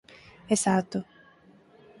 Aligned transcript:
Exacto. 0.55 0.99